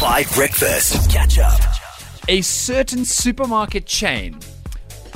[0.00, 1.10] Five Breakfast.
[1.10, 1.60] Catch up.
[2.28, 4.38] a certain supermarket chain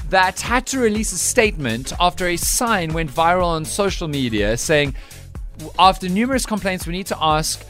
[0.08, 4.95] that had to release a statement after a sign went viral on social media saying,
[5.79, 7.64] after numerous complaints, we need to ask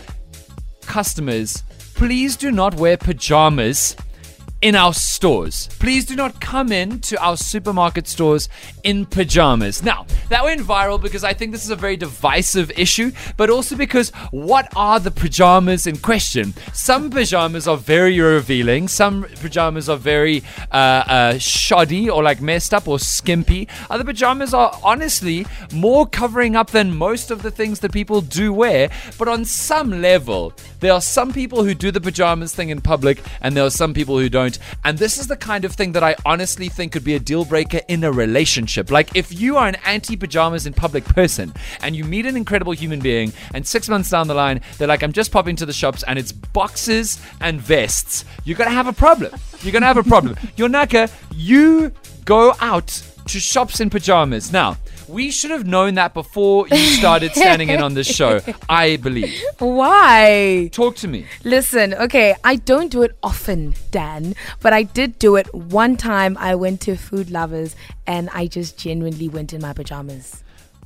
[0.87, 1.63] customers,
[1.95, 3.95] please do not wear pajamas
[4.63, 5.69] in our stores.
[5.81, 8.49] Please do not come in to our supermarket stores
[8.85, 9.83] in pajamas.
[9.83, 13.77] Now, that went viral because I think this is a very divisive issue, but also
[13.77, 16.55] because what are the pajamas in question?
[16.73, 22.73] Some pajamas are very revealing, some pajamas are very uh, uh, shoddy or like messed
[22.73, 23.69] up or skimpy.
[23.91, 28.53] Other pajamas are honestly more covering up than most of the things that people do
[28.53, 32.81] wear, but on some level, there are some people who do the pajamas thing in
[32.81, 34.52] public and there are some people who don't.
[34.85, 37.45] And this is the kind of thing that I honestly think could be a deal
[37.45, 38.91] breaker in a relationship.
[38.91, 42.73] Like if you are an anti pajamas in public person and you meet an incredible
[42.73, 45.73] human being and six months down the line, they're like, I'm just popping to the
[45.73, 49.33] shops and it's boxes and vests, you're going to have a problem.
[49.61, 50.37] You're going to have a problem.
[50.57, 51.93] Your Naka, you
[52.25, 54.53] go out to shops in pajamas.
[54.53, 54.77] Now,
[55.09, 59.43] we should have known that before you started standing in on this show, I believe.
[59.59, 60.69] Why?
[60.73, 61.27] Talk to me.
[61.43, 66.37] Listen, okay, I don't do it often, Dan, but I did do it one time.
[66.39, 67.75] I went to Food Lovers
[68.07, 70.43] and I just genuinely went in my pajamas.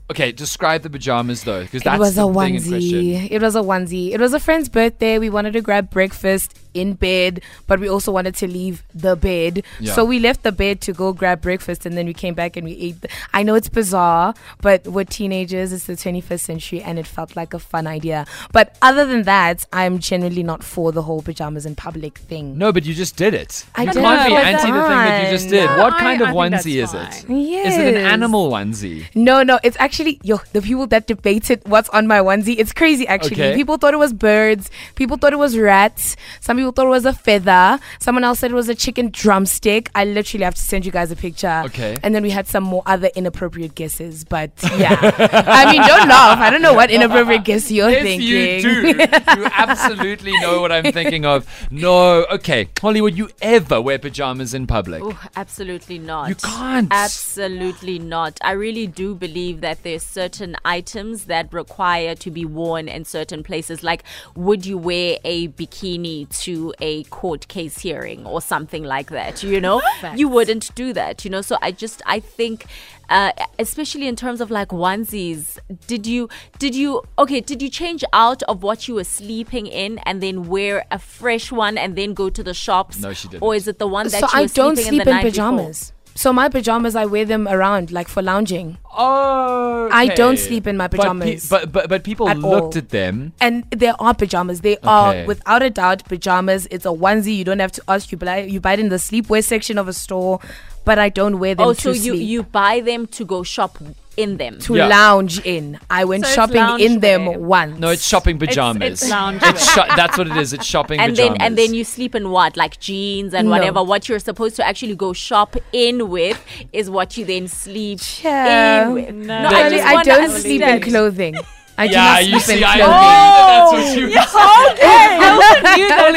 [0.09, 3.29] Okay, describe the pajamas though, because that's it was a thing in onesie.
[3.29, 4.13] It was a onesie.
[4.13, 5.19] It was a friend's birthday.
[5.19, 9.63] We wanted to grab breakfast in bed, but we also wanted to leave the bed.
[9.81, 9.93] Yeah.
[9.95, 12.65] So we left the bed to go grab breakfast, and then we came back and
[12.67, 13.01] we ate.
[13.01, 15.73] The- I know it's bizarre, but we're teenagers.
[15.73, 18.27] It's the 21st century, and it felt like a fun idea.
[18.53, 22.59] But other than that, I'm generally not for the whole pajamas in public thing.
[22.59, 23.65] No, but you just did it.
[23.75, 24.47] I you did can't be it.
[24.47, 25.67] anti the thing that you just did.
[25.67, 27.27] No, what I- kind of I onesie is that's it?
[27.27, 27.39] fine.
[27.41, 27.73] Yes.
[27.73, 29.05] Is it an animal onesie?
[29.15, 32.57] No, no, it's actually yo the people that debated what's on my onesie.
[32.59, 33.33] It's crazy actually.
[33.43, 33.55] Okay.
[33.55, 34.71] People thought it was birds.
[34.95, 36.17] People thought it was rats.
[36.41, 37.79] Some people thought it was a feather.
[37.99, 39.91] Someone else said it was a chicken drumstick.
[39.95, 41.63] I literally have to send you guys a picture.
[41.67, 41.99] Okay.
[42.03, 44.25] And then we had some more other inappropriate guesses.
[44.25, 46.39] But yeah, I mean, don't laugh.
[46.39, 48.29] I don't know what inappropriate guess you're Yes, thinking.
[48.29, 48.87] you do.
[48.89, 51.47] you absolutely know what I'm thinking of.
[51.71, 52.69] No, okay.
[52.81, 55.03] Holly, would you ever wear pajamas in public?
[55.05, 56.29] Oh, absolutely not.
[56.29, 56.89] You can't.
[56.91, 58.39] Absolutely not.
[58.43, 63.43] I really do believe that there's certain items that require to be worn in certain
[63.43, 63.83] places.
[63.83, 64.03] Like,
[64.35, 69.43] would you wear a bikini to a court case hearing or something like that?
[69.43, 69.81] You know,
[70.15, 71.25] you wouldn't do that.
[71.25, 72.67] You know, so I just I think.
[73.09, 73.31] Uh,
[73.61, 76.29] especially in terms of like onesies, did you
[76.59, 77.41] did you okay?
[77.41, 81.53] Did you change out of what you were sleeping in and then wear a fresh
[81.53, 82.99] one and then go to the shops?
[82.99, 83.45] No, she didn't.
[83.45, 85.17] Or is it the one that So you I don't sleeping sleep in, the in
[85.17, 85.73] night before?
[86.17, 86.21] Pajamas.
[86.21, 88.79] So my pajamas, I wear them around like for lounging.
[88.99, 91.49] Oh, I don't sleep in my But pe- pajamas.
[91.49, 92.79] But but, but, people At looked all.
[92.79, 93.33] at them.
[93.41, 94.61] And there are pajamas.
[94.63, 94.89] They Okay.
[94.89, 96.67] are without a doubt pajamas.
[96.71, 97.37] It's a onesie.
[97.37, 98.11] You don't have to ask.
[98.13, 100.41] You buy you buy it in the sleepwear section of a store,
[100.87, 102.27] but I don't wear them Oh, to so you sleep.
[102.33, 103.77] you buy them to go shop
[104.17, 104.59] in them.
[104.61, 104.87] to Yeah.
[104.87, 105.79] lounge in.
[105.91, 107.37] I went So it's shopping in them loungewear.
[107.39, 107.79] once.
[107.81, 109.03] No, it's shopping pajamas.
[109.03, 110.55] it's lounge It's sho- that's what it is.
[110.55, 111.37] It's shopping and pajamas.
[111.39, 113.55] then and then you sleep in what like jeans and No.
[113.55, 116.43] whatever what you're supposed to actually go shop in with
[116.73, 118.87] is what you then sleep Yeah.
[118.89, 119.43] in with No.
[119.43, 120.83] no, I, I just I wanna don't sleep in understand.
[120.95, 121.35] clothing.
[121.79, 122.97] I do yeah, not you sleep see, in I knew clothing.
[122.97, 124.11] that that's what you.
[124.17, 124.77] Holly,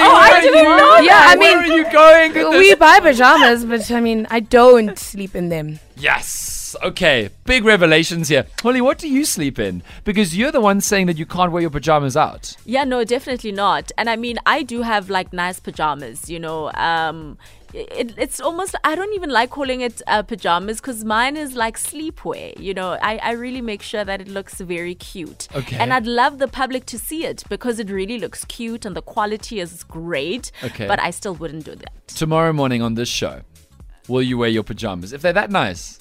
[0.01, 0.97] Oh, where I are didn't you- know.
[0.99, 2.33] Yeah, I where mean, are you going?
[2.33, 2.79] with we this?
[2.79, 5.79] buy pajamas, but I mean, I don't sleep in them.
[5.97, 6.75] Yes.
[6.83, 7.29] Okay.
[7.45, 8.45] Big revelations here.
[8.61, 9.81] Holly, what do you sleep in?
[10.03, 12.55] Because you're the one saying that you can't wear your pajamas out.
[12.65, 16.71] yeah no definitely not and i mean i do have like nice pajamas you know
[16.73, 17.37] um
[17.73, 21.77] it, it's almost i don't even like calling it uh, pajamas because mine is like
[21.77, 25.77] sleepwear you know I, I really make sure that it looks very cute Okay.
[25.77, 29.01] and i'd love the public to see it because it really looks cute and the
[29.01, 30.87] quality is great Okay.
[30.87, 33.41] but i still wouldn't do that Tomorrow morning on this show,
[34.07, 35.13] will you wear your pajamas?
[35.13, 35.99] If they're that nice.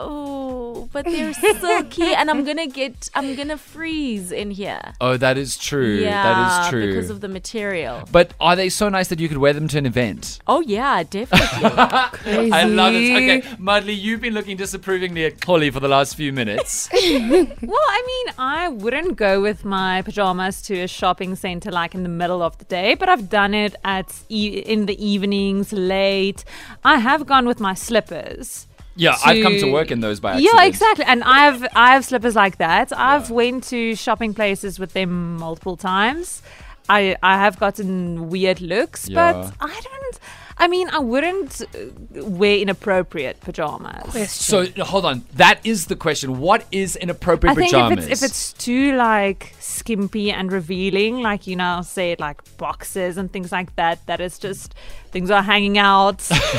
[0.00, 4.80] Oh, but they're silky, and I'm gonna get, I'm gonna freeze in here.
[5.00, 5.96] Oh, that is true.
[5.96, 6.86] Yeah, that is true.
[6.86, 8.04] because of the material.
[8.12, 10.38] but are they so nice that you could wear them to an event?
[10.46, 11.70] Oh yeah, definitely.
[12.12, 12.52] Crazy.
[12.60, 13.12] I love it.
[13.16, 16.88] Okay, Mudley, you've been looking disapprovingly at Holly for the last few minutes.
[17.18, 22.02] Well, I mean, I wouldn't go with my pajamas to a shopping center like in
[22.04, 26.44] the middle of the day, but I've done it at e- in the evenings, late.
[26.84, 28.67] I have gone with my slippers.
[29.04, 30.50] Yeah, I've come to To- work in those by accident.
[30.54, 31.04] Yeah, exactly.
[31.12, 32.92] And I have I have slippers like that.
[32.92, 36.42] I've went to shopping places with them multiple times.
[36.88, 39.32] I I have gotten weird looks, Yeah.
[39.32, 40.18] but I don't
[40.60, 44.30] I mean, I wouldn't uh, wear inappropriate pajamas.
[44.32, 45.24] So hold on.
[45.34, 46.38] That is the question.
[46.40, 48.06] What is inappropriate I think pajamas?
[48.06, 53.16] if it's if it's too like skimpy and revealing, like you now say like boxes
[53.16, 54.74] and things like that, that is just
[55.12, 56.18] things are hanging out.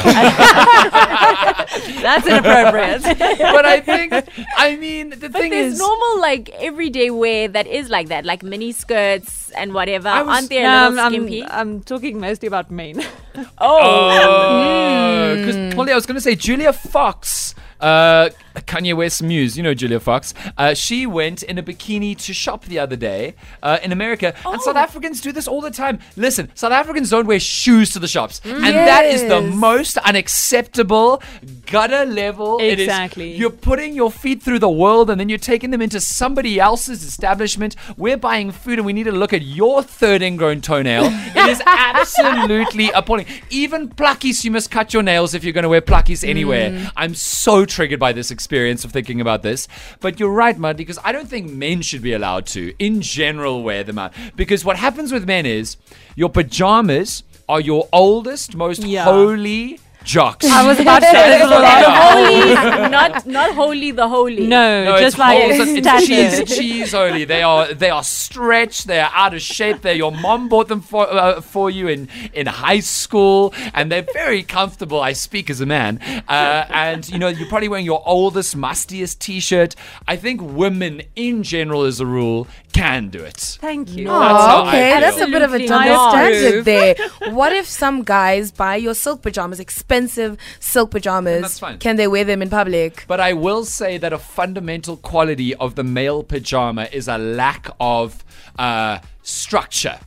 [2.02, 3.04] That's inappropriate.
[3.04, 4.14] but I think
[4.58, 8.26] I mean the But thing there's is normal like everyday wear that is like that,
[8.26, 10.10] like mini skirts and whatever.
[10.10, 11.44] Was- Aren't they a little I'm, skimpy?
[11.44, 13.04] I'm, I'm talking mostly about men.
[13.58, 19.58] Oh, because Polly, I was going to say Julia Fox, uh, Kanye West's muse.
[19.58, 20.34] You know Julia Fox.
[20.58, 24.62] Uh, she went in a bikini to shop the other day uh, in America, and
[24.62, 26.00] South Africans do this all the time.
[26.16, 31.22] Listen, South Africans don't wear shoes to the shops, and that is the most unacceptable
[31.66, 32.60] gutter level.
[32.60, 33.36] It is- Exactly.
[33.36, 37.04] you're putting your feet through the world, and then you're taking them into somebody else's
[37.04, 37.76] establishment.
[37.98, 41.04] We're buying food, and we need to look at your third ingrown toenail.
[41.36, 43.26] it is absolutely appalling.
[43.50, 46.92] Even plakkies, you must cut your nails if you're going to wear plakkies anywhere.
[46.98, 49.68] I'm so triggered by this experience of thinking about this.
[50.00, 53.64] But you're right, Muddy, because I don't think men should be allowed to, in general,
[53.64, 54.14] wear them out.
[54.38, 55.76] Because what happens with men is
[56.16, 59.04] your pajamas are your oldest, most Yeah.
[59.04, 60.46] holy jocks.
[60.46, 64.48] I was about to say this a lot of holy, not not holy the holy.
[64.48, 67.26] No, No, just it's like holes and- it's cheese, cheese only.
[67.26, 68.88] They are they are stretched.
[68.88, 69.82] They are out of shape.
[69.82, 74.08] They your mom bought them for uh, for you in in high school, and they're
[74.14, 75.00] very comfortable.
[75.02, 79.20] I speak as a man, uh, and you know you're probably wearing your oldest, mustiest
[79.20, 79.76] T-shirt.
[80.08, 83.58] I think women in general, as a rule, can do it.
[83.62, 84.06] Thank you.
[84.08, 85.02] That's how Oh, I okay, feel.
[85.02, 86.96] that's a bit of a double standard there.
[87.34, 91.42] What if some guys buy your silk pajamas, expensive silk pajamas?
[91.42, 91.80] that's fine.
[91.80, 93.06] Can they wear them in public?
[93.08, 97.70] But I will say that a fundamental quality of the male pajama is a lack
[97.80, 98.24] of
[98.60, 100.00] uh, structure,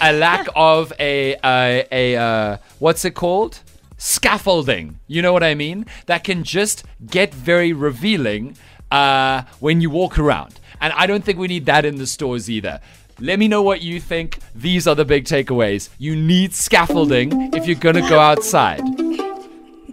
[0.00, 3.62] a lack of a a, a uh, what's it called?
[3.96, 4.98] Scaffolding.
[5.06, 5.86] You know what I mean?
[6.06, 8.56] That can just get very revealing
[8.90, 10.60] uh, when you walk around.
[10.82, 12.80] And I don't think we need that in the stores either.
[13.22, 14.38] Let me know what you think.
[14.54, 15.90] These are the big takeaways.
[15.98, 18.80] You need scaffolding if you're going to go outside.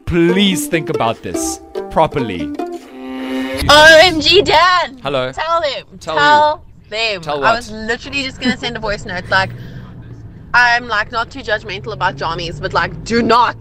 [0.07, 1.59] Please think about this
[1.92, 2.39] properly.
[3.68, 4.98] OMG, Dan!
[5.00, 5.33] Hello.
[5.33, 5.98] Tell them.
[6.00, 7.21] Tell Tell, them.
[7.21, 9.25] Tell I was literally just gonna send a voice note.
[9.30, 9.51] Like,
[10.54, 13.57] I'm like not too judgmental about jammies, but like, do not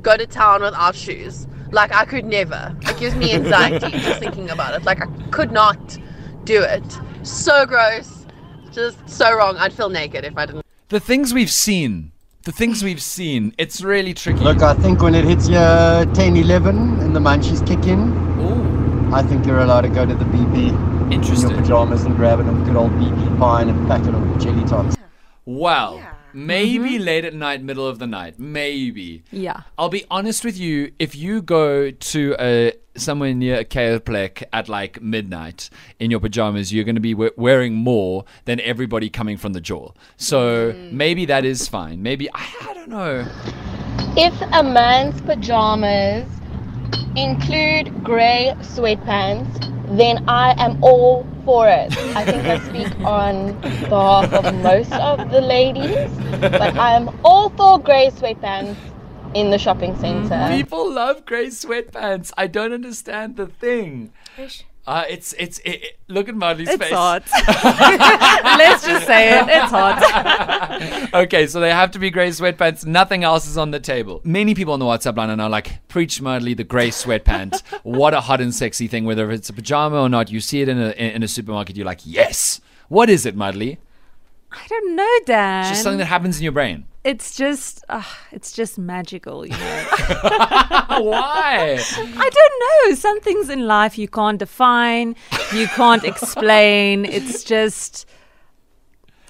[0.00, 1.46] go to town without shoes.
[1.72, 2.74] Like, I could never.
[2.82, 4.84] It gives me anxiety just thinking about it.
[4.84, 5.98] Like, I could not
[6.44, 6.84] do it.
[7.22, 8.26] So gross.
[8.72, 9.56] Just so wrong.
[9.58, 10.64] I'd feel naked if I didn't.
[10.88, 12.11] The things we've seen,
[12.44, 14.40] the things we've seen, it's really tricky.
[14.40, 18.00] Look, I think when it hits your 10, 11 and the munchies kick in,
[18.40, 22.40] Ooh, I think you're allowed to go to the BP in your pajamas and grab
[22.40, 24.96] a good old BP pie and a packet of jelly tots.
[25.44, 26.02] Well,
[26.34, 27.04] maybe mm-hmm.
[27.04, 29.22] late at night, middle of the night, maybe.
[29.30, 29.62] Yeah.
[29.78, 30.92] I'll be honest with you.
[30.98, 36.72] If you go to a somewhere near a Chaoplek at like midnight in your pajamas,
[36.72, 39.92] you're going to be we- wearing more than everybody coming from the jaw.
[40.16, 40.92] So mm.
[40.92, 42.02] maybe that is fine.
[42.02, 43.26] Maybe I, I don't know.
[44.16, 46.28] If a man's pajamas
[47.16, 51.96] include grey sweatpants, then I am all for it.
[52.16, 56.10] I think I speak on behalf of most of the ladies,
[56.40, 58.76] but I am all for grey sweatpants
[59.34, 60.48] in the shopping centre.
[60.50, 62.32] People love grey sweatpants.
[62.36, 64.12] I don't understand the thing.
[64.84, 66.90] Uh, it's it's it, it- look at Marley's It's face.
[66.90, 67.22] It's hot.
[68.58, 69.44] Let's just say it.
[69.48, 71.14] It's hot.
[71.14, 72.84] okay, so they have to be grey sweatpants.
[72.84, 74.20] Nothing else is on the table.
[74.24, 77.62] Many people on the WhatsApp line are now like, preach Mudley, the grey sweatpants.
[77.84, 80.30] what a hot and sexy thing, whether it's a pajama or not.
[80.32, 82.60] You see it in a in a supermarket, you're like, yes.
[82.88, 83.78] What is it, Mudley?
[84.50, 85.60] I don't know, Dan.
[85.62, 86.86] It's just something that happens in your brain.
[87.04, 89.56] It's just, uh, it's just magical, you know.
[91.00, 91.78] Why?
[91.80, 92.94] I don't know.
[92.94, 95.16] Some things in life you can't define,
[95.52, 97.04] you can't explain.
[97.04, 98.06] It's just,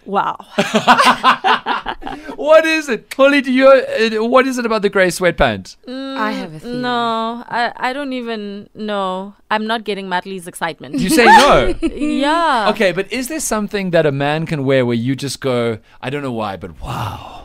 [0.05, 0.37] wow.
[2.37, 3.13] what is it?
[3.17, 3.69] Holly, do you?
[3.69, 5.77] Uh, what is it about the grey sweatpant?
[5.89, 6.77] I have a theory.
[6.77, 9.35] No, I, I don't even know.
[9.51, 10.99] I'm not getting Madley's excitement.
[10.99, 11.75] You say no.
[11.83, 12.71] yeah.
[12.71, 16.11] Okay, but is there something that a man can wear where you just go, I
[16.11, 17.42] don't know why, but wow,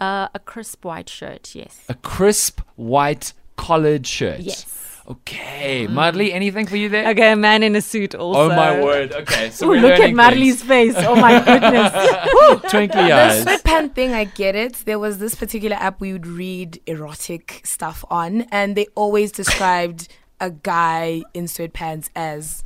[0.00, 1.80] Uh, a crisp white shirt, yes.
[1.88, 4.40] a crisp white collared shirt?
[4.40, 4.80] Yes.
[5.06, 7.10] Okay, Marley, anything for you there?
[7.10, 8.40] Okay, a man in a suit also.
[8.40, 9.12] Oh my word.
[9.12, 10.94] Okay, so Ooh, we're look at Marley's face.
[10.96, 11.92] Oh my goodness.
[11.92, 12.70] things.
[12.72, 13.44] twinkly The eyes.
[13.44, 14.72] sweatpant thing, I get it.
[14.86, 20.08] There was this particular app we would read erotic stuff on, and they always described
[20.40, 22.64] a guy in sweatpants as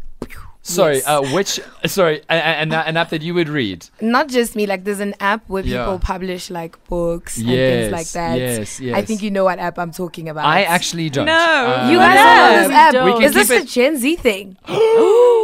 [0.61, 1.07] Sorry, Yes.
[1.07, 3.87] uh, which sorry, a- a- an, an app that you would read?
[4.03, 4.67] Not just me.
[4.67, 5.85] Like there's an app where Yeah.
[5.85, 8.39] people publish like books and Yes, things like that.
[8.39, 8.95] yes, yes.
[8.95, 10.45] I think you know what app I'm talking about.
[10.45, 11.25] I actually don't.
[11.25, 11.33] No.
[11.33, 12.17] Uh, You guys
[12.93, 13.25] don't know this app.
[13.25, 14.57] Is this can a Gen Z thing?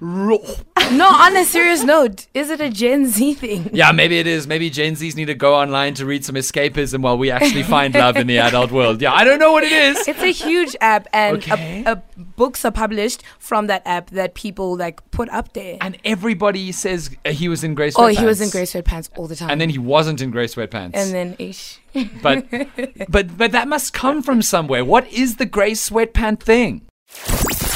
[0.00, 3.70] no, on a serious note, is it a Gen Z thing?
[3.72, 4.46] Yeah, maybe it is.
[4.46, 7.94] Maybe Gen Zs need to go online to read some escapism while we actually find
[7.94, 9.02] love in the adult world.
[9.02, 10.06] Yeah, I don't know what it is.
[10.08, 11.82] It's a huge app, and Okay.
[11.84, 12.02] a, a,
[12.36, 15.76] books are published from that app that people like put up there.
[15.80, 17.94] And everybody says uh, he was in grey sweatpants.
[17.98, 19.50] oh, he was in grey sweatpants all the time.
[19.50, 20.92] And then he wasn't in grey sweatpants.
[20.94, 21.80] and then ish.
[22.22, 22.46] but
[23.08, 24.84] but but that must come from somewhere.
[24.84, 26.82] What is the grey sweatpant thing?